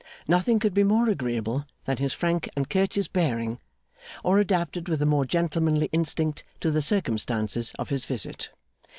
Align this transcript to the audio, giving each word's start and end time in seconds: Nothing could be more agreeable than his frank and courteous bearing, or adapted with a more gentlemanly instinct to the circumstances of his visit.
Nothing 0.27 0.57
could 0.57 0.73
be 0.73 0.83
more 0.83 1.07
agreeable 1.09 1.67
than 1.85 1.97
his 1.97 2.11
frank 2.11 2.49
and 2.55 2.67
courteous 2.67 3.07
bearing, 3.07 3.59
or 4.23 4.39
adapted 4.39 4.89
with 4.89 4.99
a 4.99 5.05
more 5.05 5.25
gentlemanly 5.25 5.89
instinct 5.91 6.43
to 6.61 6.71
the 6.71 6.81
circumstances 6.81 7.71
of 7.77 7.89
his 7.89 8.05
visit. 8.05 8.49